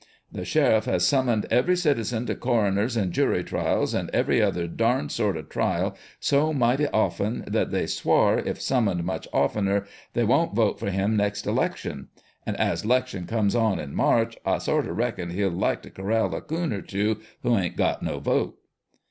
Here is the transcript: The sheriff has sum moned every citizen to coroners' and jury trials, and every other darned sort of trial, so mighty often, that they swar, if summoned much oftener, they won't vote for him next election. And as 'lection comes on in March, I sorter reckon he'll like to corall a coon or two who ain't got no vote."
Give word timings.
The 0.31 0.45
sheriff 0.45 0.85
has 0.85 1.05
sum 1.05 1.27
moned 1.27 1.45
every 1.51 1.75
citizen 1.75 2.25
to 2.25 2.33
coroners' 2.33 2.97
and 2.97 3.13
jury 3.13 3.43
trials, 3.43 3.93
and 3.93 4.09
every 4.11 4.41
other 4.41 4.65
darned 4.65 5.11
sort 5.11 5.37
of 5.37 5.47
trial, 5.47 5.95
so 6.19 6.51
mighty 6.51 6.87
often, 6.87 7.43
that 7.45 7.69
they 7.69 7.85
swar, 7.85 8.39
if 8.39 8.59
summoned 8.59 9.03
much 9.03 9.27
oftener, 9.31 9.85
they 10.13 10.23
won't 10.23 10.55
vote 10.55 10.79
for 10.79 10.89
him 10.89 11.15
next 11.15 11.45
election. 11.45 12.07
And 12.47 12.57
as 12.57 12.83
'lection 12.83 13.27
comes 13.27 13.53
on 13.55 13.77
in 13.77 13.93
March, 13.93 14.35
I 14.43 14.57
sorter 14.57 14.91
reckon 14.91 15.29
he'll 15.29 15.51
like 15.51 15.83
to 15.83 15.91
corall 15.91 16.33
a 16.35 16.41
coon 16.41 16.73
or 16.73 16.81
two 16.81 17.19
who 17.43 17.55
ain't 17.55 17.77
got 17.77 18.01
no 18.01 18.17
vote." 18.19 18.57